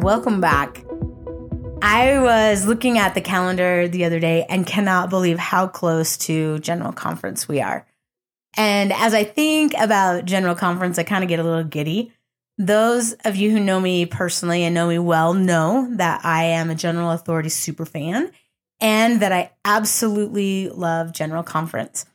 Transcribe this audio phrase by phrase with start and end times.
[0.00, 0.82] welcome back.
[1.82, 6.58] I was looking at the calendar the other day and cannot believe how close to
[6.60, 7.86] General Conference we are.
[8.56, 12.12] And as I think about General Conference, I kind of get a little giddy.
[12.56, 16.70] Those of you who know me personally and know me well know that I am
[16.70, 18.30] a General Authority super fan
[18.80, 22.06] and that I absolutely love General Conference.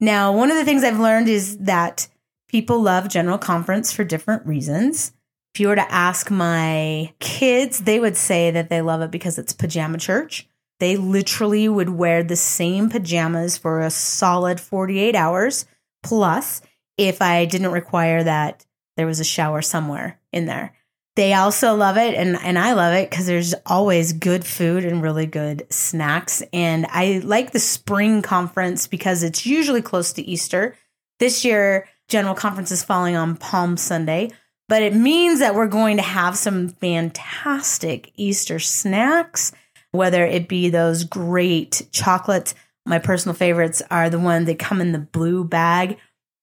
[0.00, 2.06] Now, one of the things I've learned is that
[2.48, 5.12] people love General Conference for different reasons.
[5.54, 9.38] If you were to ask my kids, they would say that they love it because
[9.38, 10.48] it's pajama church.
[10.80, 15.64] They literally would wear the same pajamas for a solid 48 hours.
[16.02, 16.60] Plus,
[16.98, 20.74] if I didn't require that there was a shower somewhere in there.
[21.14, 25.00] They also love it, and, and I love it because there's always good food and
[25.00, 26.42] really good snacks.
[26.52, 30.74] And I like the spring conference because it's usually close to Easter.
[31.20, 34.32] This year, General Conference is falling on Palm Sunday
[34.68, 39.52] but it means that we're going to have some fantastic Easter snacks,
[39.92, 42.54] whether it be those great chocolates.
[42.86, 45.98] My personal favorites are the ones that come in the blue bag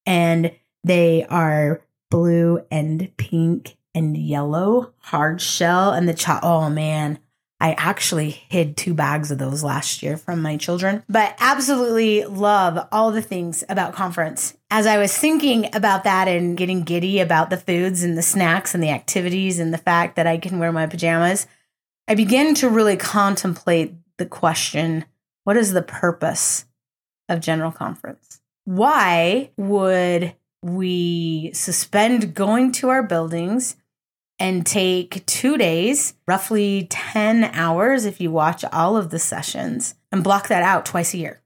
[0.05, 0.51] and
[0.83, 7.19] they are blue and pink and yellow hard shell and the cho- oh man
[7.61, 12.87] I actually hid two bags of those last year from my children, but absolutely love
[12.91, 14.57] all the things about conference.
[14.73, 18.73] As I was thinking about that and getting giddy about the foods and the snacks
[18.73, 21.45] and the activities and the fact that I can wear my pajamas,
[22.07, 25.03] I began to really contemplate the question
[25.43, 26.65] what is the purpose
[27.27, 28.39] of General Conference?
[28.63, 33.75] Why would we suspend going to our buildings
[34.39, 40.23] and take two days, roughly 10 hours if you watch all of the sessions, and
[40.23, 41.41] block that out twice a year.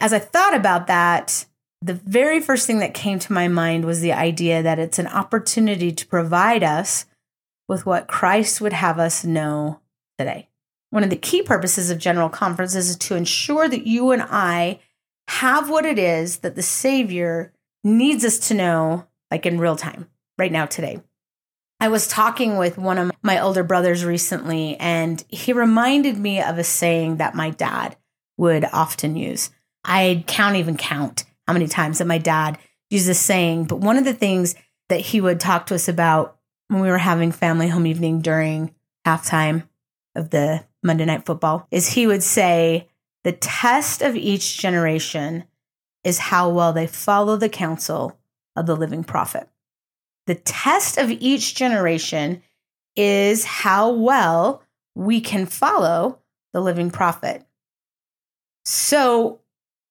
[0.00, 1.46] As I thought about that,
[1.80, 5.06] the very first thing that came to my mind was the idea that it's an
[5.06, 7.06] opportunity to provide us
[7.68, 9.80] with what Christ would have us know
[10.18, 10.48] today.
[10.90, 14.80] One of the key purposes of General Conference is to ensure that you and I
[15.28, 17.52] have what it is that the Savior
[17.84, 21.00] needs us to know, like in real time, right now, today.
[21.78, 26.58] I was talking with one of my older brothers recently, and he reminded me of
[26.58, 27.96] a saying that my dad
[28.36, 29.50] would often use.
[29.84, 32.58] I can't even count how many times that my dad
[32.90, 34.54] used this saying, but one of the things
[34.90, 36.36] that he would talk to us about
[36.68, 38.74] when we were having family home evening during
[39.06, 39.66] halftime
[40.14, 42.86] of the Monday Night Football is he would say,
[43.24, 45.44] The test of each generation
[46.04, 48.18] is how well they follow the counsel
[48.54, 49.48] of the living prophet.
[50.26, 52.42] The test of each generation
[52.94, 54.62] is how well
[54.94, 56.18] we can follow
[56.52, 57.46] the living prophet.
[58.66, 59.40] So,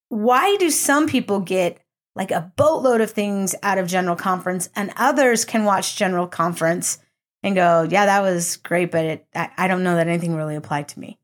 [0.09, 1.79] why do some people get
[2.15, 6.99] like a boatload of things out of General Conference and others can watch General Conference
[7.43, 10.55] and go, yeah, that was great, but it, I, I don't know that anything really
[10.55, 11.19] applied to me?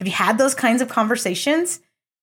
[0.00, 1.80] Have you had those kinds of conversations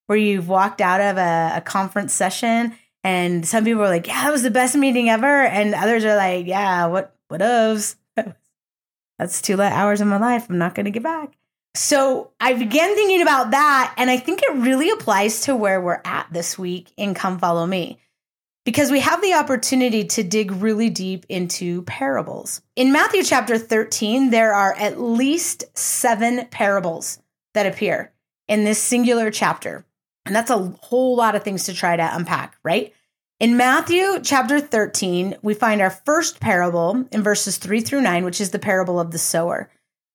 [0.07, 4.23] where you've walked out of a, a conference session and some people are like, yeah,
[4.25, 5.43] that was the best meeting ever.
[5.43, 7.95] And others are like, yeah, what, what ofs?
[9.17, 10.47] That's two hours of my life.
[10.49, 11.37] I'm not going to get back.
[11.77, 13.93] So I began thinking about that.
[13.97, 17.67] And I think it really applies to where we're at this week in Come Follow
[17.67, 17.99] Me
[18.65, 22.63] because we have the opportunity to dig really deep into parables.
[22.75, 27.19] In Matthew chapter 13, there are at least seven parables
[27.53, 28.11] that appear
[28.47, 29.85] in this singular chapter.
[30.25, 32.91] And that's a whole lot of things to try to unpack, right?
[33.39, 38.41] In Matthew chapter 13, we find our first parable in verses 3 through 9, which
[38.41, 39.69] is the parable of the sower.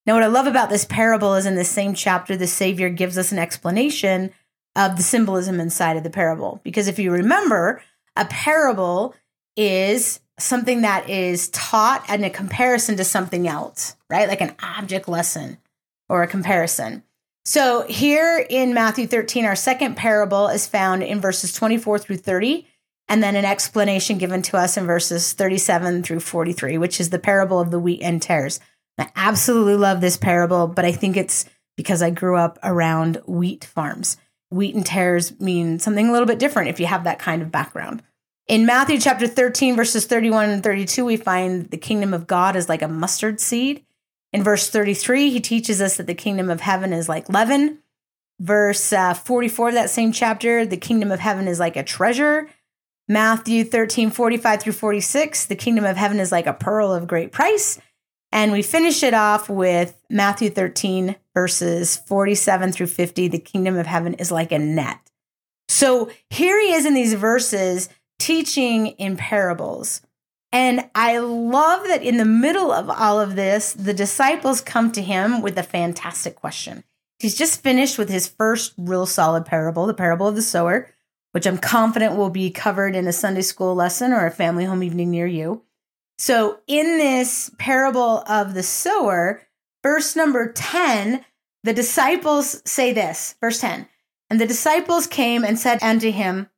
[0.07, 3.17] Now, what I love about this parable is in the same chapter, the Savior gives
[3.17, 4.33] us an explanation
[4.75, 6.61] of the symbolism inside of the parable.
[6.65, 7.83] Because if you remember,
[8.17, 9.15] a parable
[9.57, 14.29] is something that is taught in a comparison to something else, right?
[14.29, 15.59] Like an object lesson
[16.09, 17.05] or a comparison.
[17.45, 22.67] So here in Matthew 13, our second parable is found in verses 24 through 30
[23.09, 27.19] and then an explanation given to us in verses 37 through 43, which is the
[27.19, 28.61] parable of the wheat and tares.
[28.99, 31.45] I absolutely love this parable, but I think it's
[31.77, 34.17] because I grew up around wheat farms.
[34.51, 37.51] Wheat and tares mean something a little bit different if you have that kind of
[37.51, 38.03] background.
[38.49, 42.69] In Matthew chapter 13, verses 31 and 32, we find the kingdom of God is
[42.69, 43.85] like a mustard seed.
[44.33, 47.79] In verse 33, he teaches us that the kingdom of heaven is like leaven.
[48.41, 52.49] Verse uh, 44 of that same chapter, the kingdom of heaven is like a treasure.
[53.09, 57.31] Matthew 13, 45 through 46, the kingdom of heaven is like a pearl of great
[57.31, 57.79] price.
[58.33, 63.87] And we finish it off with Matthew 13, verses 47 through 50, the kingdom of
[63.87, 64.99] heaven is like a net.
[65.69, 70.01] So here he is in these verses teaching in parables.
[70.51, 75.03] And I love that in the middle of all of this, the disciples come to
[75.03, 76.85] him with a fantastic question.
[77.19, 80.91] He's just finished with his first real solid parable, the parable of the sower,
[81.33, 84.83] which I'm confident will be covered in a Sunday school lesson or a family home
[84.83, 85.63] evening near you.
[86.23, 89.43] So, in this parable of the sower,
[89.83, 91.25] verse number 10,
[91.65, 93.89] the disciples say this, verse 10
[94.31, 96.49] And the disciples came and said unto him,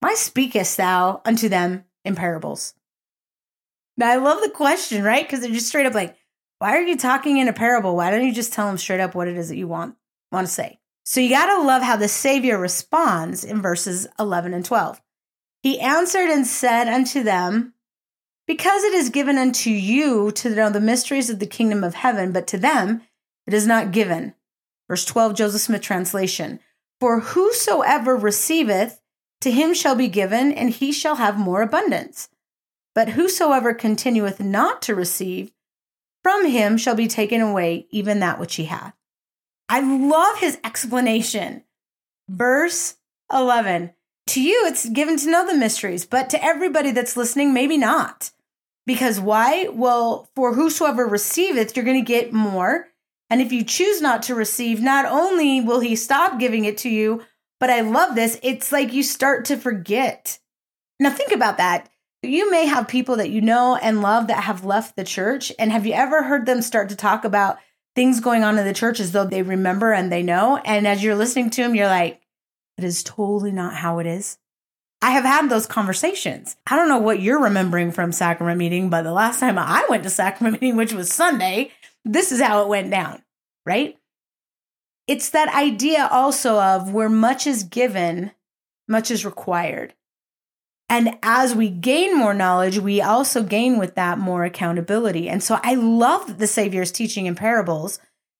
[0.00, 2.74] Why speakest thou unto them in parables?
[3.96, 5.24] Now, I love the question, right?
[5.24, 6.16] Because they're just straight up like,
[6.58, 7.94] why are you talking in a parable?
[7.94, 9.94] Why don't you just tell them straight up what it is that you want,
[10.32, 10.80] want to say?
[11.04, 15.00] So you got to love how the Savior responds in verses 11 and 12.
[15.62, 17.74] He answered and said unto them,
[18.46, 22.32] Because it is given unto you to know the mysteries of the kingdom of heaven,
[22.32, 23.02] but to them
[23.46, 24.34] it is not given.
[24.88, 26.60] Verse 12, Joseph Smith translation.
[27.00, 29.00] For whosoever receiveth,
[29.40, 32.28] to him shall be given, and he shall have more abundance.
[32.94, 35.52] But whosoever continueth not to receive,
[36.22, 38.94] from him shall be taken away even that which he hath.
[39.68, 41.64] I love his explanation.
[42.28, 42.96] Verse
[43.32, 43.92] 11
[44.32, 48.30] To you, it's given to know the mysteries, but to everybody that's listening, maybe not.
[48.86, 49.68] Because why?
[49.68, 52.88] Well, for whosoever receiveth, you're going to get more.
[53.28, 56.88] And if you choose not to receive, not only will he stop giving it to
[56.88, 57.22] you,
[57.60, 60.38] but I love this, it's like you start to forget.
[60.98, 61.90] Now, think about that.
[62.22, 65.52] You may have people that you know and love that have left the church.
[65.58, 67.58] And have you ever heard them start to talk about
[67.94, 70.56] things going on in the church as though they remember and they know?
[70.56, 72.21] And as you're listening to them, you're like,
[72.78, 74.38] it is totally not how it is.
[75.00, 76.56] I have had those conversations.
[76.66, 80.04] I don't know what you're remembering from sacrament meeting, but the last time I went
[80.04, 81.72] to sacrament meeting, which was Sunday,
[82.04, 83.22] this is how it went down,
[83.66, 83.98] right?
[85.08, 88.30] It's that idea also of where much is given,
[88.86, 89.94] much is required.
[90.88, 95.28] And as we gain more knowledge, we also gain with that more accountability.
[95.28, 97.98] And so I love the Savior's teaching in parables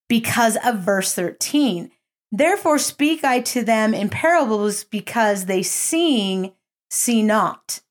[0.08, 1.90] because of verse 13.
[2.34, 6.52] Therefore speak I to them in parables because they seeing
[6.90, 7.82] see not.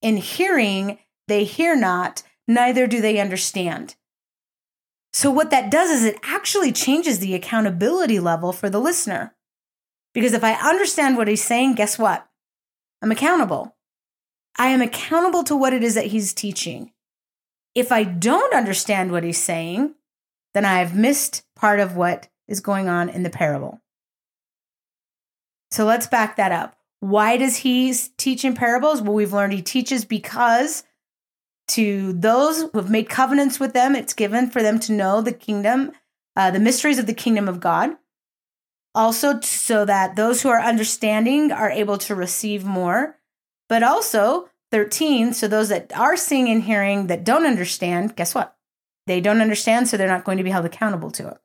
[0.00, 3.96] In hearing they hear not, neither do they understand.
[5.12, 9.34] So what that does is it actually changes the accountability level for the listener.
[10.14, 12.26] Because if I understand what he's saying, guess what?
[13.02, 13.76] I'm accountable.
[14.56, 16.92] I am accountable to what it is that he's teaching.
[17.74, 19.94] If I don't understand what he's saying,
[20.54, 23.80] then I've missed part of what is going on in the parable.
[25.70, 26.76] So let's back that up.
[27.00, 29.02] Why does he teach in parables?
[29.02, 30.84] Well, we've learned he teaches because
[31.68, 35.32] to those who have made covenants with them, it's given for them to know the
[35.32, 35.92] kingdom,
[36.36, 37.96] uh, the mysteries of the kingdom of God.
[38.94, 43.16] Also, so that those who are understanding are able to receive more
[43.72, 48.54] but also 13, so those that are seeing and hearing that don't understand, guess what?
[49.06, 51.38] They don't understand, so they're not going to be held accountable to it.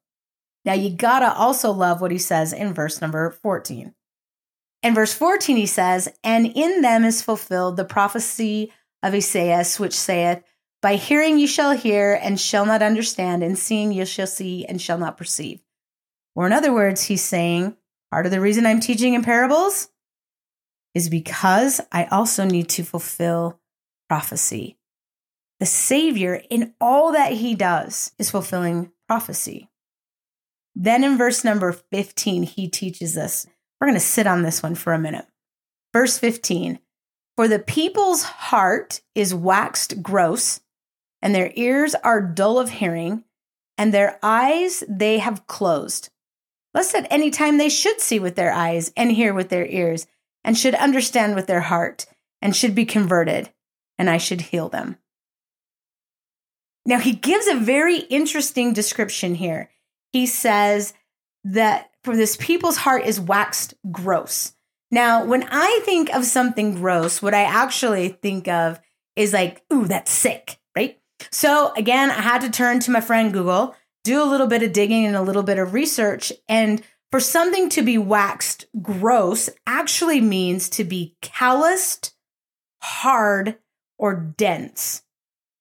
[0.68, 3.96] Now, you gotta also love what he says in verse number 14.
[4.84, 9.94] In verse 14, he says, And in them is fulfilled the prophecy of Esaias, which
[9.94, 10.44] saith,
[10.82, 14.82] By hearing you shall hear and shall not understand, and seeing you shall see and
[14.82, 15.62] shall not perceive.
[16.36, 17.78] Or, in other words, he's saying,
[18.12, 19.88] Part of the reason I'm teaching in parables
[20.94, 23.62] is because I also need to fulfill
[24.10, 24.78] prophecy.
[25.62, 29.70] The Savior, in all that he does, is fulfilling prophecy.
[30.80, 33.48] Then in verse number 15, he teaches us.
[33.82, 35.26] We're going to sit on this one for a minute.
[35.92, 36.78] Verse 15
[37.36, 40.60] For the people's heart is waxed gross,
[41.20, 43.24] and their ears are dull of hearing,
[43.76, 46.10] and their eyes they have closed.
[46.76, 50.06] Lest at any time they should see with their eyes and hear with their ears
[50.44, 52.06] and should understand with their heart
[52.40, 53.50] and should be converted,
[53.98, 54.98] and I should heal them.
[56.86, 59.72] Now, he gives a very interesting description here.
[60.12, 60.94] He says
[61.44, 64.54] that for this people's heart is waxed gross.
[64.90, 68.80] Now, when I think of something gross, what I actually think of
[69.16, 71.00] is like, ooh, that's sick, right?
[71.32, 74.72] So again, I had to turn to my friend Google, do a little bit of
[74.72, 76.32] digging and a little bit of research.
[76.48, 82.14] And for something to be waxed gross actually means to be calloused,
[82.82, 83.58] hard,
[83.98, 85.04] or dense.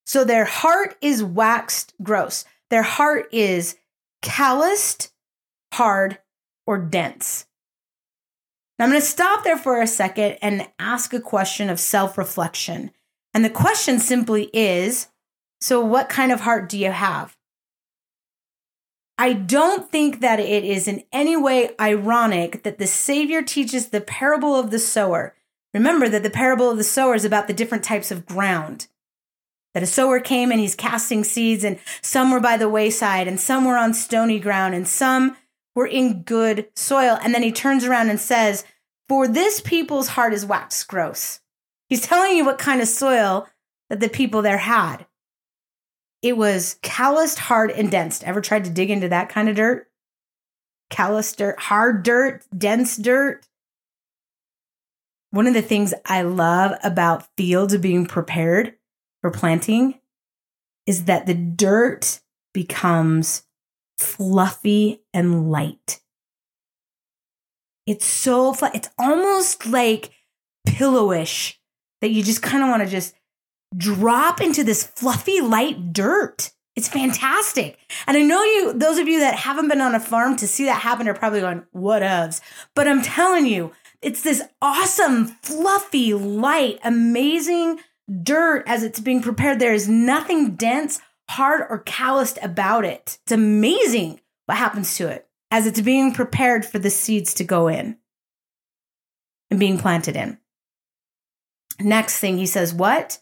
[0.04, 2.44] So their heart is waxed gross.
[2.70, 3.76] Their heart is
[4.26, 5.12] calloused,
[5.73, 6.18] hard,
[6.66, 7.47] or dense.
[8.76, 12.18] Now I'm going to stop there for a second and ask a question of self
[12.18, 12.90] reflection.
[13.33, 15.09] And the question simply is
[15.61, 17.37] so, what kind of heart do you have?
[19.16, 24.00] I don't think that it is in any way ironic that the Savior teaches the
[24.00, 25.35] parable of the sower.
[25.73, 28.88] Remember that the parable of the sower is about the different types of ground.
[29.76, 33.38] That a sower came and he's casting seeds, and some were by the wayside, and
[33.38, 35.37] some were on stony ground, and some
[35.75, 37.18] were in good soil.
[37.23, 38.64] And then he turns around and says,
[39.06, 41.40] For this people's heart is waxed gross.
[41.90, 43.49] He's telling you what kind of soil
[43.90, 45.04] that the people there had.
[46.23, 48.23] It was calloused, hard, and dense.
[48.23, 49.90] Ever tried to dig into that kind of dirt?
[50.88, 53.47] Calloused dirt, hard dirt, dense dirt.
[55.33, 58.73] One of the things I love about fields being prepared
[59.26, 59.99] for planting
[60.87, 62.21] is that the dirt
[62.54, 63.42] becomes
[63.99, 66.00] fluffy and light.
[67.88, 68.54] It's so.
[68.73, 70.11] It's almost like
[70.64, 71.59] pillowish
[72.02, 73.16] that you just kind of want to just
[73.76, 76.52] drop into this fluffy, light dirt.
[76.76, 77.78] It's fantastic.
[78.06, 80.66] And I know you, those of you that haven't been on a farm to see
[80.66, 82.40] that happen are probably going, what ofs?
[82.76, 87.80] But I'm telling you, it's this awesome, fluffy, light, amazing
[88.22, 89.58] dirt as it's being prepared.
[89.58, 93.18] There is nothing dense, hard, or calloused about it.
[93.25, 97.68] It's amazing what happens to it as it's being prepared for the seeds to go
[97.68, 97.98] in
[99.50, 100.38] and being planted in.
[101.80, 103.18] Next thing he says, What?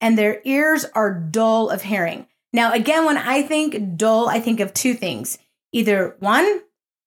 [0.00, 2.26] And their ears are dull of hearing.
[2.52, 5.38] Now, again, when I think dull, I think of two things.
[5.72, 6.60] Either one,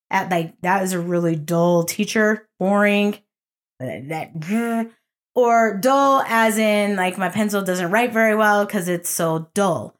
[0.09, 3.17] at like that is a really dull teacher, boring,
[3.79, 4.39] that
[5.37, 9.93] or dull as in like my pencil doesn't write very well because it's so dull.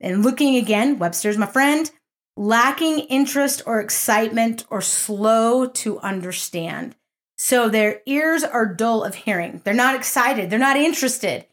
[0.00, 1.90] And looking again, Webster's my friend,
[2.36, 6.94] lacking interest or excitement or slow to understand.
[7.36, 9.60] So their ears are dull of hearing.
[9.64, 10.50] They're not excited.
[10.50, 11.46] They're not interested.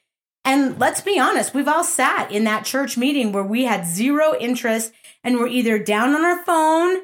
[0.45, 4.35] And let's be honest, we've all sat in that church meeting where we had zero
[4.39, 4.93] interest
[5.23, 6.99] and we're either down on our phone,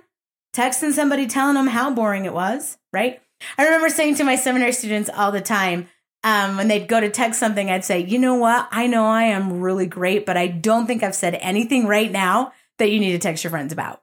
[0.56, 3.20] texting somebody telling them how boring it was, right?
[3.58, 5.88] I remember saying to my seminary students all the time,
[6.24, 8.68] um, when they'd go to text something, I'd say, you know what?
[8.72, 12.54] I know I am really great, but I don't think I've said anything right now
[12.80, 14.02] that you need to text your friends about.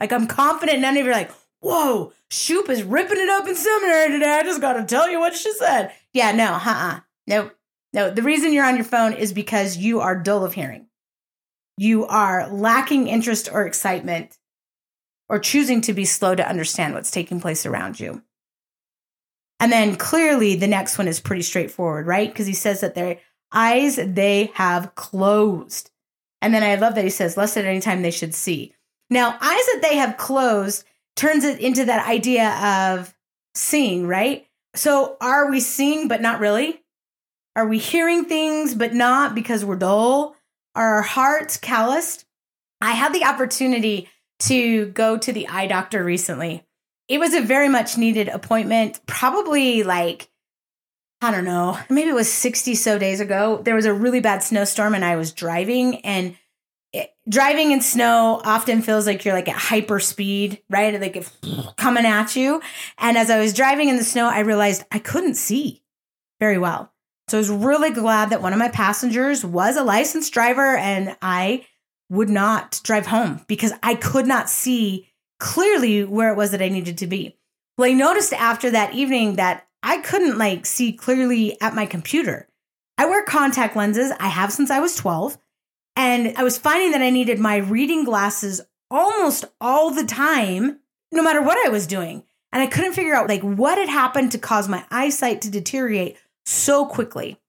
[0.00, 3.56] Like, I'm confident none of you are like, whoa, Shoop is ripping it up in
[3.56, 4.30] seminary today.
[4.30, 5.92] I just got to tell you what she said.
[6.12, 7.56] Yeah, no, uh uh Nope.
[7.92, 10.86] No, the reason you're on your phone is because you are dull of hearing.
[11.78, 14.36] You are lacking interest or excitement
[15.28, 18.22] or choosing to be slow to understand what's taking place around you.
[19.60, 22.28] And then clearly the next one is pretty straightforward, right?
[22.28, 23.18] Because he says that their
[23.52, 25.90] eyes they have closed.
[26.42, 28.74] And then I love that he says, less at any time they should see.
[29.10, 30.84] Now, eyes that they have closed
[31.16, 32.50] turns it into that idea
[32.96, 33.14] of
[33.54, 34.46] seeing, right?
[34.74, 36.82] So are we seeing, but not really?
[37.56, 40.34] Are we hearing things, but not because we're dull?
[40.74, 42.24] Are our hearts calloused?
[42.80, 46.66] I had the opportunity to go to the eye doctor recently.
[47.08, 50.28] It was a very much needed appointment, probably like,
[51.20, 53.60] I don't know, maybe it was 60 so days ago.
[53.62, 56.36] There was a really bad snowstorm and I was driving and
[57.28, 61.00] driving in snow often feels like you're like at hyper speed, right?
[61.00, 61.26] Like
[61.76, 62.60] coming at you.
[62.98, 65.82] And as I was driving in the snow, I realized I couldn't see
[66.40, 66.92] very well.
[67.28, 71.16] So I was really glad that one of my passengers was a licensed driver and
[71.22, 71.66] I
[72.10, 76.68] would not drive home because I could not see clearly where it was that I
[76.68, 77.36] needed to be.
[77.76, 82.48] Well, I noticed after that evening that I couldn't like see clearly at my computer.
[82.96, 84.12] I wear contact lenses.
[84.18, 85.36] I have since I was 12.
[85.96, 88.60] And I was finding that I needed my reading glasses
[88.90, 90.80] almost all the time,
[91.12, 92.24] no matter what I was doing.
[92.52, 96.16] And I couldn't figure out like what had happened to cause my eyesight to deteriorate
[96.46, 97.40] so quickly.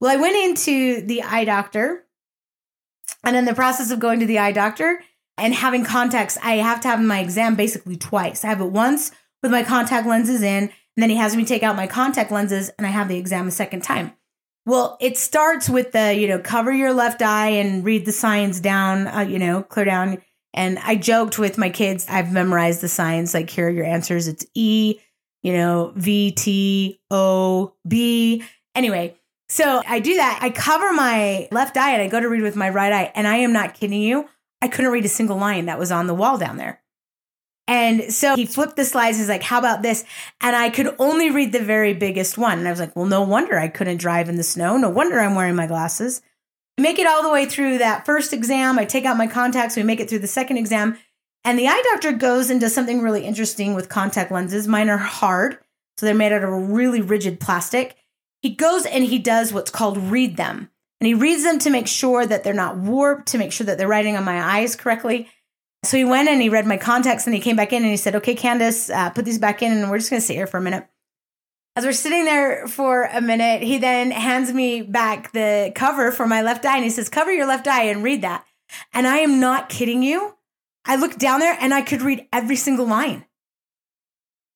[0.00, 2.04] Well, I went into the eye doctor.
[3.24, 5.02] And in the process of going to the eye doctor
[5.38, 8.44] and having contacts, I have to have my exam basically twice.
[8.44, 9.10] I have it once
[9.42, 12.70] with my contact lenses in, and then he has me take out my contact lenses
[12.76, 14.12] and I have the exam a second time.
[14.66, 18.60] Well, it starts with the, you know, cover your left eye and read the signs
[18.60, 20.20] down, uh, you know, clear down.
[20.52, 24.28] And I joked with my kids, I've memorized the signs, like, here are your answers.
[24.28, 24.98] It's E,
[25.42, 28.42] you know, V, T, O, B.
[28.74, 29.14] Anyway,
[29.48, 30.40] so I do that.
[30.42, 33.12] I cover my left eye and I go to read with my right eye.
[33.14, 34.28] And I am not kidding you.
[34.60, 36.82] I couldn't read a single line that was on the wall down there.
[37.68, 39.18] And so he flipped the slides.
[39.18, 40.04] He's like, How about this?
[40.40, 42.58] And I could only read the very biggest one.
[42.58, 44.76] And I was like, Well, no wonder I couldn't drive in the snow.
[44.78, 46.22] No wonder I'm wearing my glasses.
[46.78, 48.78] Make it all the way through that first exam.
[48.78, 49.76] I take out my contacts.
[49.76, 50.96] We make it through the second exam.
[51.44, 54.66] And the eye doctor goes and does something really interesting with contact lenses.
[54.66, 55.58] Mine are hard.
[55.98, 57.96] So they're made out of a really rigid plastic.
[58.40, 60.70] He goes and he does what's called read them.
[61.00, 63.78] And he reads them to make sure that they're not warped, to make sure that
[63.78, 65.28] they're writing on my eyes correctly.
[65.84, 67.96] So he went and he read my contacts and he came back in and he
[67.96, 70.48] said, Okay, Candis, uh, put these back in and we're just going to sit here
[70.48, 70.86] for a minute.
[71.76, 76.26] as we're sitting there for a minute, he then hands me back the cover for
[76.26, 78.44] my left eye and he says, Cover your left eye and read that.
[78.92, 80.34] And I am not kidding you.
[80.84, 83.24] I looked down there and I could read every single line.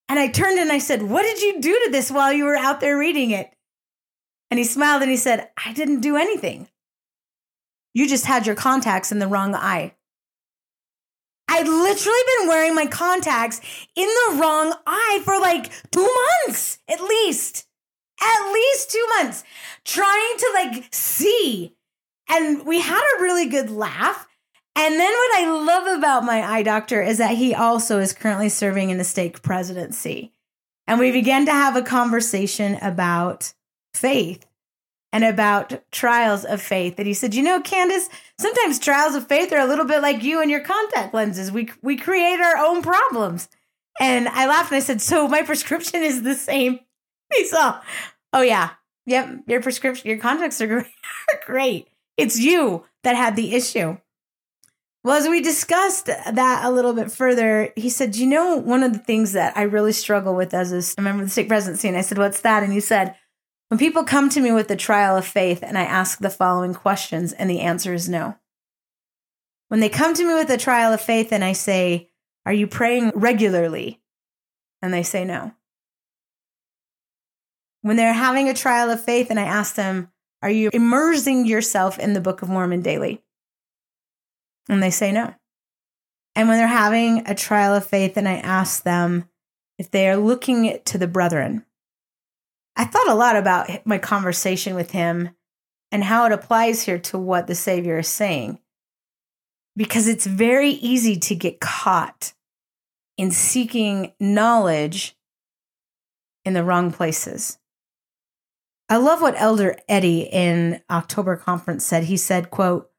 [0.09, 2.57] And I turned and I said, What did you do to this while you were
[2.57, 3.51] out there reading it?
[4.53, 6.69] And he smiled and he said, I didn't do anything.
[7.95, 9.95] You just had your contacts in the wrong eye.
[11.49, 13.63] I'd literally been wearing my contacts
[13.97, 16.07] in the wrong eye for like two
[16.47, 17.67] months, at least.
[18.21, 19.43] At least two months,
[19.87, 21.75] trying to like see.
[22.29, 24.29] And we had a really good laugh.
[24.77, 28.51] And then what I love about my eye doctor is that he also is currently
[28.51, 30.35] serving in the stake presidency.
[30.87, 33.55] And we began to have a conversation about
[33.95, 34.47] faith
[35.13, 36.95] and about trials of faith.
[36.99, 38.09] And he said, You know, Candis,
[38.39, 41.53] sometimes trials of faith are a little bit like you and your contact lenses.
[41.53, 43.49] We, we create our own problems.
[44.01, 46.81] And I laughed and I said, So my prescription is the same.
[47.33, 47.81] He saw,
[48.33, 48.71] Oh, yeah.
[49.07, 49.45] Yep.
[49.47, 50.87] Your prescription, your contacts are
[51.45, 51.89] great.
[52.17, 53.99] It's you that had the issue.
[55.05, 58.93] Well, as we discussed that a little bit further, he said, You know, one of
[58.93, 61.89] the things that I really struggle with as a member of the stake presidency.
[61.89, 62.63] And I said, What's that?
[62.63, 63.17] And he said,
[63.73, 66.75] When people come to me with the trial of faith and I ask the following
[66.75, 68.37] questions, and the answer is no.
[69.69, 72.11] When they come to me with a trial of faith and I say,
[72.45, 74.03] Are you praying regularly?
[74.83, 75.55] And they say no.
[77.81, 80.11] When they're having a trial of faith and I ask them,
[80.43, 83.23] Are you immersing yourself in the Book of Mormon daily?
[84.69, 85.35] And they say no.
[86.37, 89.31] And when they're having a trial of faith, and I ask them
[89.79, 91.65] if they are looking to the brethren,
[92.77, 95.31] I thought a lot about my conversation with him
[95.91, 98.59] and how it applies here to what the Savior is saying.
[99.77, 102.33] Because it's very easy to get caught
[103.17, 105.17] in seeking knowledge
[106.45, 107.59] in the wrong places.
[108.89, 112.05] I love what Elder Eddy in October conference said.
[112.05, 112.91] He said, quote,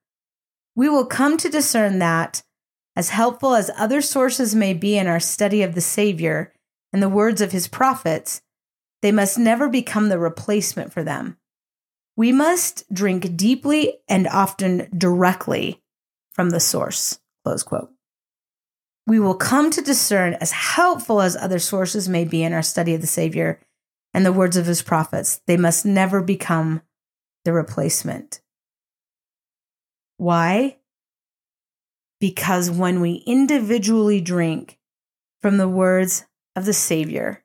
[0.76, 2.42] we will come to discern that,
[2.96, 6.54] as helpful as other sources may be in our study of the Savior
[6.92, 8.42] and the words of his prophets,
[9.04, 11.38] they must never become the replacement for them.
[12.16, 15.84] We must drink deeply and often directly
[16.32, 17.20] from the source.
[17.44, 17.92] Close quote.
[19.06, 22.94] We will come to discern, as helpful as other sources may be in our study
[22.94, 23.60] of the Savior
[24.14, 26.82] and the words of his prophets, they must never become
[27.44, 28.40] the replacement.
[30.16, 30.78] Why?
[32.22, 34.80] Because when we individually drink
[35.42, 37.43] from the words of the Savior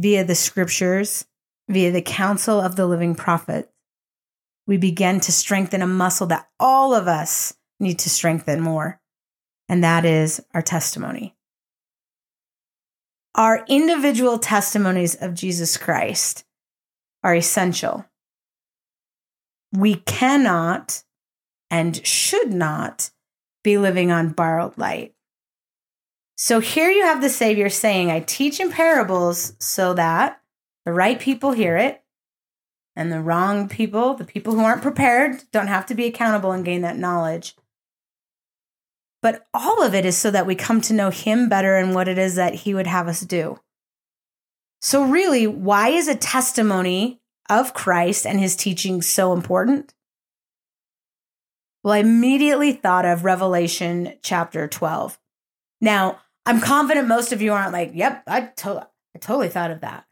[0.00, 1.26] via the scriptures,
[1.68, 3.70] via the counsel of the living prophet,
[4.66, 8.98] we begin to strengthen a muscle that all of us need to strengthen more,
[9.68, 11.36] and that is our testimony.
[13.34, 16.44] Our individual testimonies of Jesus Christ
[17.22, 18.06] are essential.
[19.72, 21.04] We cannot
[21.70, 23.10] and should not
[23.62, 25.14] be living on borrowed light.
[26.42, 30.40] So here you have the Savior saying, I teach in parables so that
[30.86, 32.02] the right people hear it
[32.96, 36.64] and the wrong people, the people who aren't prepared, don't have to be accountable and
[36.64, 37.56] gain that knowledge.
[39.20, 42.08] But all of it is so that we come to know Him better and what
[42.08, 43.60] it is that He would have us do.
[44.80, 49.92] So, really, why is a testimony of Christ and His teaching so important?
[51.84, 55.18] Well, I immediately thought of Revelation chapter 12.
[55.82, 59.80] Now, I'm confident most of you aren't like, yep, I, to- I totally thought of
[59.80, 60.06] that.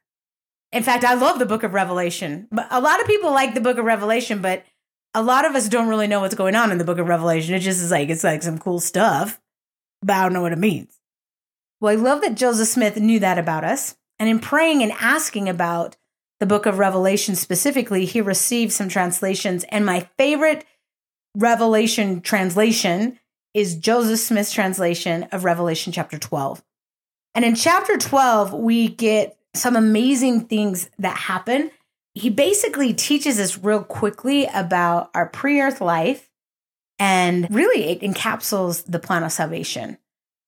[0.73, 2.47] In fact, I love the book of Revelation.
[2.51, 4.64] But a lot of people like the book of Revelation, but
[5.14, 7.55] a lot of us don't really know what's going on in the book of Revelation.
[7.55, 9.41] It just is like, it's like some cool stuff,
[10.03, 10.99] but I don't know what it means.
[11.81, 13.97] Well, I love that Joseph Smith knew that about us.
[14.19, 15.97] And in praying and asking about
[16.41, 19.64] the book of Revelation specifically, he received some translations.
[19.71, 20.64] And my favorite
[21.35, 23.19] Revelation translation
[23.55, 26.63] is Joseph Smith's translation of Revelation chapter 12.
[27.35, 31.71] And in chapter 12, we get some amazing things that happen.
[32.15, 36.29] He basically teaches us real quickly about our pre earth life
[36.99, 39.99] and really it encapsulates the plan of salvation.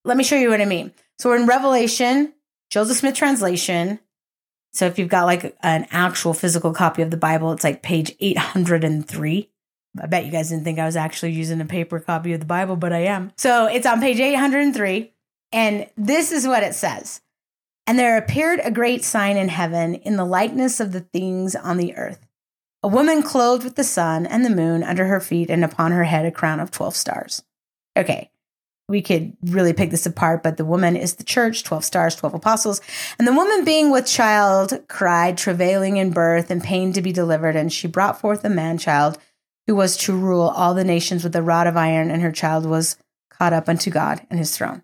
[0.04, 0.92] Let me show you what I mean.
[1.18, 2.32] So we're in Revelation,
[2.70, 4.00] Joseph Smith translation.
[4.72, 8.14] So if you've got like an actual physical copy of the Bible, it's like page
[8.20, 9.50] 803.
[9.98, 12.46] I bet you guys didn't think I was actually using a paper copy of the
[12.46, 13.32] Bible, but I am.
[13.36, 15.12] So it's on page 803.
[15.52, 17.20] And this is what it says
[17.86, 21.76] And there appeared a great sign in heaven in the likeness of the things on
[21.76, 22.26] the earth
[22.82, 26.04] a woman clothed with the sun and the moon under her feet, and upon her
[26.04, 27.42] head a crown of 12 stars.
[27.96, 28.30] Okay.
[28.88, 32.34] we could really pick this apart, but the woman is the church, 12 stars, 12
[32.34, 32.80] apostles.
[33.18, 37.54] And the woman being with child cried, travailing in birth and pain to be delivered.
[37.54, 39.18] And she brought forth a man child
[39.66, 42.10] who was to rule all the nations with a rod of iron.
[42.10, 42.96] And her child was
[43.30, 44.82] caught up unto God and his throne.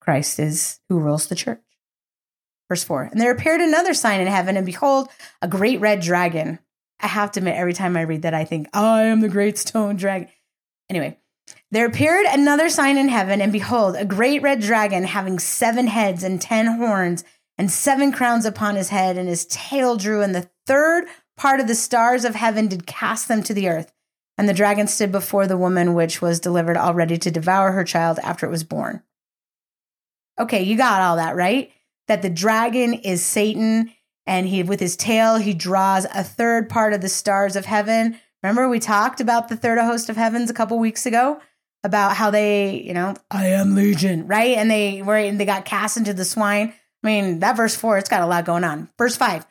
[0.00, 1.60] Christ is who rules the church.
[2.68, 5.08] Verse 4 And there appeared another sign in heaven, and behold,
[5.42, 6.58] a great red dragon.
[7.00, 9.56] I have to admit, every time I read that, I think, I am the great
[9.56, 10.28] stone dragon.
[10.90, 11.18] Anyway,
[11.70, 16.22] there appeared another sign in heaven, and behold, a great red dragon having seven heads
[16.22, 17.24] and ten horns,
[17.56, 21.04] and seven crowns upon his head, and his tail drew, and the third
[21.36, 23.92] part of the stars of heaven did cast them to the earth.
[24.38, 28.18] And the dragon stood before the woman which was delivered already to devour her child
[28.22, 29.02] after it was born.
[30.38, 31.70] Okay, you got all that, right?
[32.06, 33.92] That the dragon is Satan,
[34.26, 38.18] and he, with his tail, he draws a third part of the stars of heaven.
[38.42, 41.40] Remember, we talked about the third host of heavens a couple weeks ago?
[41.84, 44.56] about how they, you know, I am legion, right?
[44.56, 46.72] And they were and they got cast into the swine.
[47.02, 48.88] I mean, that verse four, it's got a lot going on.
[48.98, 49.46] Verse five.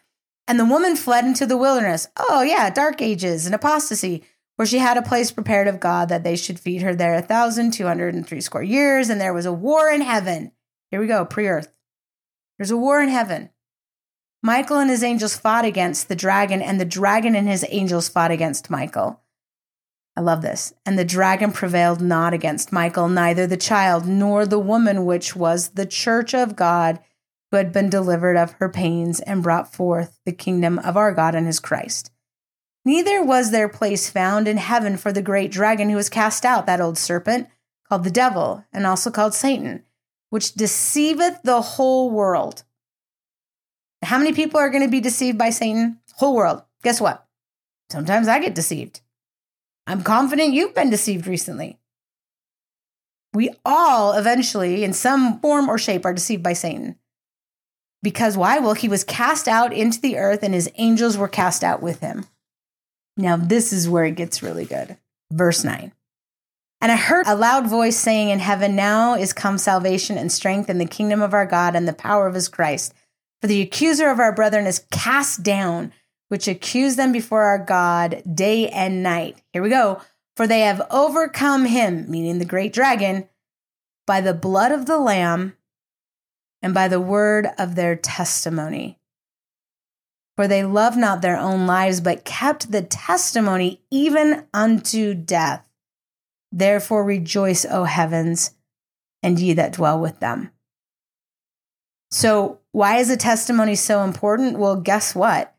[0.47, 2.07] And the woman fled into the wilderness.
[2.15, 4.23] Oh, yeah, dark ages and apostasy,
[4.57, 7.21] where she had a place prepared of God that they should feed her there a
[7.21, 9.09] thousand two hundred and three score years.
[9.09, 10.51] And there was a war in heaven.
[10.91, 11.77] Here we go, pre earth.
[12.57, 13.51] There's a war in heaven.
[14.43, 18.31] Michael and his angels fought against the dragon, and the dragon and his angels fought
[18.31, 19.21] against Michael.
[20.15, 20.73] I love this.
[20.85, 25.69] And the dragon prevailed not against Michael, neither the child nor the woman, which was
[25.69, 26.99] the church of God,
[27.51, 31.35] who had been delivered of her pains and brought forth the kingdom of our God
[31.35, 32.11] and his Christ.
[32.87, 36.65] Neither was there place found in heaven for the great dragon who was cast out,
[36.67, 37.49] that old serpent,
[37.89, 39.83] called the devil, and also called Satan,
[40.29, 42.63] which deceiveth the whole world.
[44.03, 45.99] How many people are going to be deceived by Satan?
[46.13, 46.63] Whole world.
[46.81, 47.27] Guess what?
[47.91, 49.01] Sometimes I get deceived.
[49.85, 51.79] I'm confident you've been deceived recently.
[53.33, 56.95] We all eventually, in some form or shape, are deceived by Satan.
[58.01, 58.59] Because why?
[58.59, 61.99] Well, he was cast out into the earth and his angels were cast out with
[61.99, 62.23] him.
[63.17, 64.97] Now, this is where it gets really good.
[65.31, 65.91] Verse 9.
[66.79, 70.69] And I heard a loud voice saying in heaven, Now is come salvation and strength
[70.69, 72.93] in the kingdom of our God and the power of his Christ.
[73.41, 75.91] For the accuser of our brethren is cast down
[76.29, 79.41] which accuse them before our God day and night.
[79.53, 80.01] Here we go.
[80.35, 83.27] For they have overcome him, meaning the great dragon,
[84.05, 85.55] by the blood of the Lamb
[86.61, 88.99] and by the word of their testimony.
[90.37, 95.67] For they loved not their own lives, but kept the testimony even unto death.
[96.51, 98.51] Therefore rejoice, O heavens,
[99.21, 100.51] and ye that dwell with them.
[102.11, 104.57] So, why is the testimony so important?
[104.57, 105.57] Well, guess what?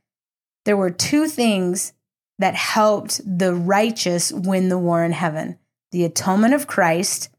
[0.69, 1.95] there were two things
[2.39, 5.59] that helped the righteous win the war in heaven
[5.93, 7.31] the atonement of Christ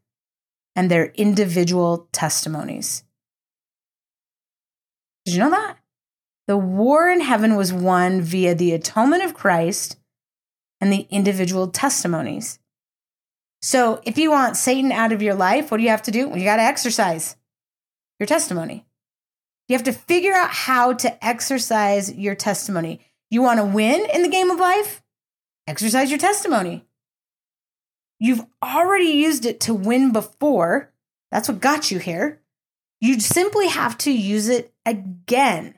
[0.74, 3.04] and their individual testimonies.
[5.24, 5.76] Did you know that?
[6.50, 9.96] The war in heaven was won via the atonement of Christ
[10.80, 12.58] and the individual testimonies.
[13.62, 16.28] So, if you want Satan out of your life, what do you have to do?
[16.28, 17.36] Well, you got to exercise
[18.18, 18.84] your testimony.
[19.68, 22.98] You have to figure out how to exercise your testimony.
[23.30, 25.04] You want to win in the game of life?
[25.68, 26.84] Exercise your testimony.
[28.18, 30.92] You've already used it to win before.
[31.30, 32.40] That's what got you here.
[33.00, 35.76] You simply have to use it again.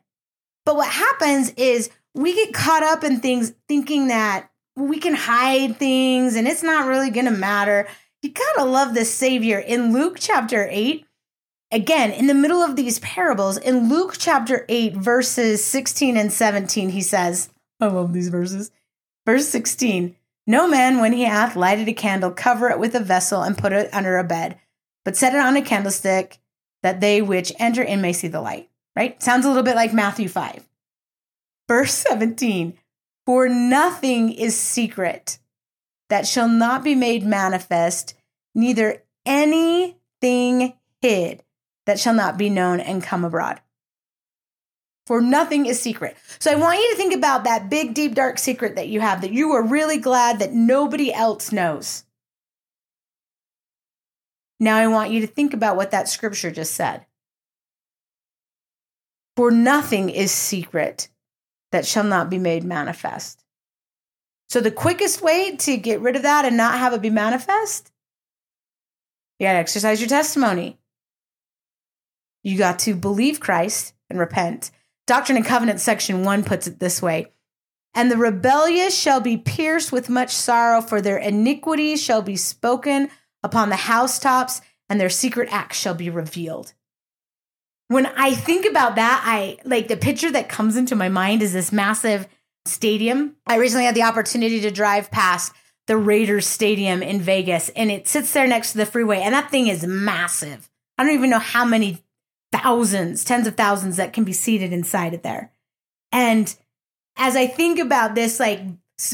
[0.65, 5.77] But what happens is we get caught up in things thinking that we can hide
[5.77, 7.89] things and it's not really going to matter.
[8.23, 9.59] You got to love the Savior.
[9.59, 11.05] In Luke chapter 8,
[11.71, 16.91] again, in the middle of these parables, in Luke chapter 8, verses 16 and 17,
[16.91, 18.71] he says, I love these verses.
[19.27, 20.15] Verse 16
[20.47, 23.73] No man, when he hath lighted a candle, cover it with a vessel and put
[23.73, 24.59] it under a bed,
[25.05, 26.39] but set it on a candlestick
[26.83, 28.69] that they which enter in may see the light.
[28.95, 29.23] Right?
[29.23, 30.69] Sounds a little bit like Matthew 5.
[31.69, 32.75] Verse 17
[33.25, 35.39] For nothing is secret
[36.11, 38.15] that shall not be made manifest,
[38.55, 41.43] neither anything hid
[41.87, 43.61] that shall not be known and come abroad.
[45.07, 46.17] For nothing is secret.
[46.39, 49.23] So I want you to think about that big, deep, dark secret that you have
[49.23, 52.05] that you are really glad that nobody else knows.
[54.61, 57.05] Now I want you to think about what that scripture just said.
[59.37, 61.09] For nothing is secret
[61.71, 63.43] that shall not be made manifest.
[64.49, 67.91] So the quickest way to get rid of that and not have it be manifest,
[69.39, 70.79] you got to exercise your testimony.
[72.43, 74.71] You got to believe Christ and repent.
[75.07, 77.33] Doctrine and Covenants section 1 puts it this way
[77.95, 83.09] And the rebellious shall be pierced with much sorrow, for their iniquities shall be spoken
[83.43, 86.75] upon the housetops, and their secret acts shall be revealed.
[87.89, 91.53] When I think about that, I like the picture that comes into my mind is
[91.53, 92.27] this massive
[92.65, 93.37] stadium.
[93.47, 95.53] I recently had the opportunity to drive past
[95.87, 99.51] the Raiders Stadium in Vegas, and it sits there next to the freeway, and that
[99.51, 100.71] thing is massive.
[100.97, 102.03] I don't even know how many
[102.53, 105.51] thousands, tens of thousands that can be seated inside it there.
[106.13, 106.55] And
[107.17, 108.61] as I think about this, like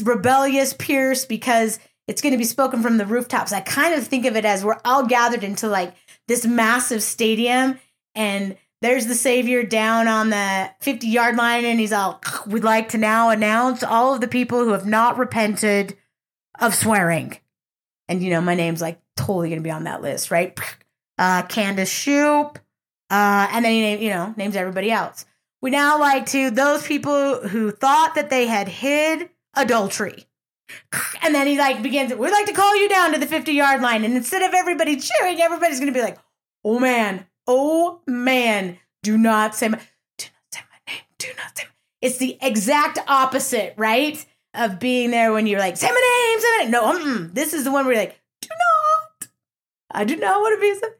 [0.03, 4.25] rebellious Pierce, because it's going to be spoken from the rooftops, I kind of think
[4.25, 5.95] of it as we're all gathered into like
[6.27, 7.79] this massive stadium
[8.19, 12.89] and there's the savior down on the 50 yard line and he's all we'd like
[12.89, 15.97] to now announce all of the people who have not repented
[16.59, 17.37] of swearing.
[18.09, 20.57] And you know my name's like totally gonna be on that list right?
[21.17, 22.59] Uh candis shoop
[23.09, 25.25] uh and then he you know names everybody else.
[25.61, 30.25] We now like to those people who thought that they had hid adultery.
[31.21, 33.81] And then he like begins we'd like to call you down to the 50 yard
[33.81, 34.05] line.
[34.05, 36.17] And instead of everybody cheering everybody's gonna be like
[36.63, 39.79] oh man oh man, do not say my,
[40.17, 44.23] do not say my name, do not say my, it's the exact opposite, right?
[44.53, 46.71] Of being there when you're like, say my name, say my name.
[46.71, 47.33] No, mm-mm.
[47.33, 49.29] this is the one where you're like, do not,
[49.91, 50.79] I do not want to be.
[50.79, 50.93] So-.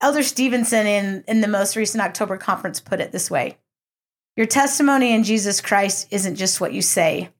[0.00, 3.58] Elder Stevenson in, in the most recent October conference put it this way
[4.36, 7.30] Your testimony in Jesus Christ isn't just what you say,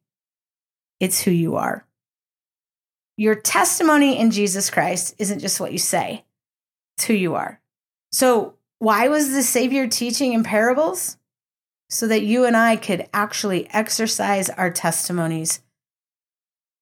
[1.01, 1.87] it's who you are.
[3.17, 6.25] Your testimony in Jesus Christ isn't just what you say,
[6.97, 7.61] it's who you are.
[8.11, 11.17] So, why was the Savior teaching in parables?
[11.89, 15.61] So that you and I could actually exercise our testimonies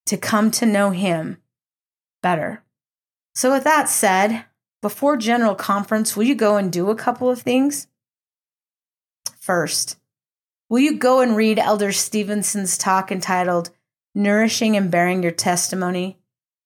[0.07, 1.38] to come to know Him
[2.23, 2.62] better.
[3.35, 4.44] So, with that said,
[4.83, 7.87] before General Conference, will you go and do a couple of things?
[9.38, 9.99] First,
[10.68, 13.70] will you go and read Elder Stevenson's talk entitled
[14.14, 16.18] Nourishing and Bearing Your Testimony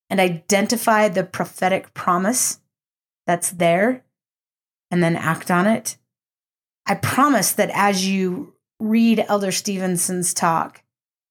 [0.09, 2.61] and identify the prophetic promise
[3.27, 4.05] that's there
[4.91, 5.97] and then act on it.
[6.87, 10.83] I promise that as you read Elder Stevenson's talk,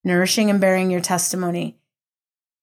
[0.03, 1.77] Nourishing and Bearing Your Testimony,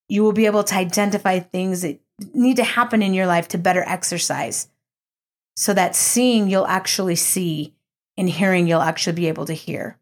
[0.08, 2.00] you will be able to identify things that
[2.34, 4.68] need to happen in your life to better exercise
[5.56, 7.74] so that seeing you'll actually see
[8.16, 9.98] and hearing you'll actually be able to hear.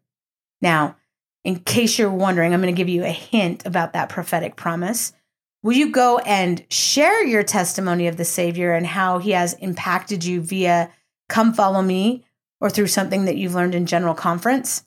[0.61, 0.97] Now,
[1.43, 5.13] in case you're wondering, I'm going to give you a hint about that prophetic promise.
[5.61, 10.23] Will you go and share your testimony of the Savior and how he has impacted
[10.23, 10.91] you via
[11.27, 12.25] Come Follow Me
[12.61, 14.83] or through something that you've learned in General Conference?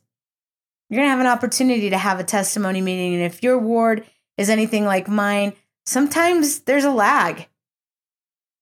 [0.89, 3.15] You're going to have an opportunity to have a testimony meeting.
[3.15, 4.05] And if your ward
[4.39, 5.53] is anything like mine,
[5.87, 7.49] sometimes there's a lag.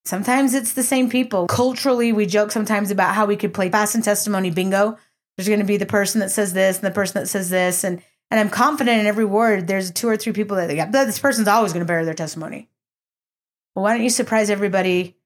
[0.05, 1.46] Sometimes it's the same people.
[1.46, 4.99] Culturally, we joke sometimes about how we could play past and testimony bingo.
[5.37, 7.85] There's going to be the person that says this and the person that says this.
[7.85, 9.66] And and I'm confident in every word.
[9.66, 10.93] There's two or three people that they got.
[10.93, 12.69] This person's always going to bear their testimony.
[13.75, 15.16] Well, why don't you surprise everybody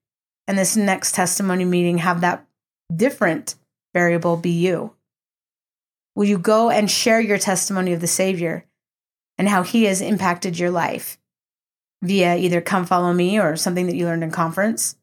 [0.47, 2.45] and this next testimony meeting have that
[2.95, 3.55] different
[3.93, 4.93] variable be you?
[6.15, 8.65] Will you go and share your testimony of the Savior
[9.37, 11.17] and how he has impacted your life
[12.01, 14.95] via either Come Follow Me or something that you learned in conference?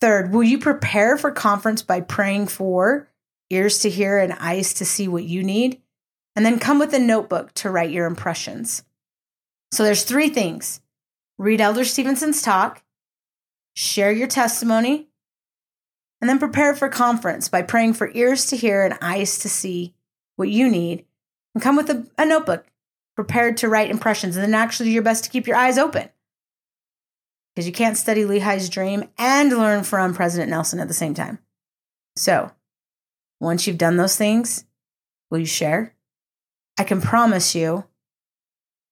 [0.00, 3.08] Third, will you prepare for conference by praying for
[3.48, 5.80] ears to hear and eyes to see what you need?
[6.36, 8.84] And then come with a notebook to write your impressions.
[9.72, 10.82] So there's three things.
[11.38, 12.82] Read Elder Stevenson's talk,
[13.74, 15.08] share your testimony,
[16.20, 19.94] and then prepare for conference by praying for ears to hear and eyes to see
[20.36, 21.04] what you need,
[21.54, 22.66] and come with a, a notebook
[23.16, 26.08] prepared to write impressions, and then actually do your best to keep your eyes open.
[27.54, 31.38] Because you can't study Lehi's dream and learn from President Nelson at the same time.
[32.14, 32.52] So,
[33.40, 34.64] once you've done those things,
[35.30, 35.95] will you share?
[36.78, 37.84] I can promise you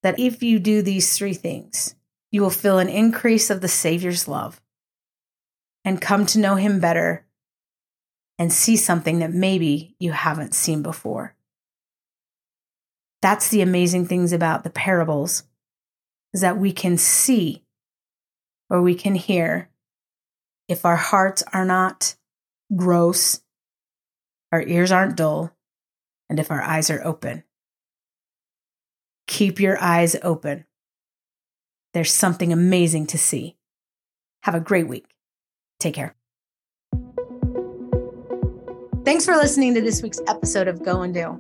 [0.02, 1.94] that if you do these three things,
[2.30, 4.60] you will feel an increase of the Savior's love
[5.84, 7.26] and come to know Him better
[8.38, 11.34] and see something that maybe you haven't seen before.
[13.22, 15.44] That's the amazing things about the parables
[16.32, 17.62] is that we can see
[18.68, 19.70] or we can hear
[20.68, 22.16] if our hearts are not
[22.74, 23.40] gross,
[24.50, 25.54] our ears aren't dull,
[26.28, 27.44] and if our eyes are open.
[29.26, 30.64] Keep your eyes open.
[31.92, 33.56] There's something amazing to see.
[34.42, 35.06] Have a great week.
[35.78, 36.14] Take care.
[39.04, 41.38] Thanks for listening to this week's episode of Go and Do.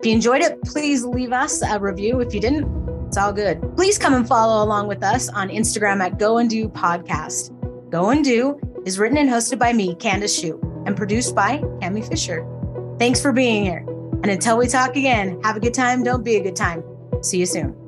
[0.00, 2.20] If you enjoyed it, please leave us a review.
[2.20, 2.66] If you didn't,
[3.06, 3.62] it's all good.
[3.76, 7.50] Please come and follow along with us on Instagram at Go and Do Podcast.
[7.90, 12.06] Go and Do is written and hosted by me, Candis Shue, and produced by Cami
[12.06, 12.46] Fisher.
[12.98, 13.86] Thanks for being here.
[14.24, 16.02] And until we talk again, have a good time.
[16.02, 16.82] Don't be a good time.
[17.20, 17.83] See you soon.